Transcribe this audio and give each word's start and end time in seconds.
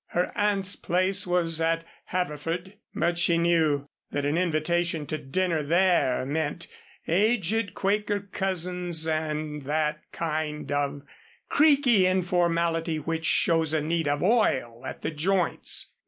Her 0.07 0.31
aunt's 0.35 0.75
place 0.75 1.27
was 1.27 1.61
at 1.61 1.83
Haverford, 2.05 2.73
but 2.95 3.19
she 3.19 3.37
knew 3.37 3.85
that 4.09 4.25
an 4.25 4.35
invitation 4.35 5.05
to 5.05 5.19
dinner 5.19 5.61
there 5.61 6.25
meant 6.25 6.65
aged 7.07 7.75
Quaker 7.75 8.19
cousins 8.21 9.05
and 9.07 9.61
that 9.65 9.99
kind 10.11 10.71
of 10.71 11.03
creaky 11.49 12.07
informality 12.07 12.97
which 12.97 13.25
shows 13.25 13.75
a 13.75 13.81
need 13.81 14.07
of 14.07 14.23
oil 14.23 14.87
at 14.87 15.03
the 15.03 15.11
joints. 15.11 15.93